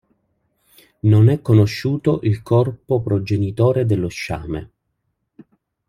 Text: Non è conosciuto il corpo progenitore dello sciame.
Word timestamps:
Non 1.01 1.29
è 1.29 1.43
conosciuto 1.43 2.21
il 2.23 2.41
corpo 2.41 3.01
progenitore 3.03 3.85
dello 3.85 4.07
sciame. 4.07 4.71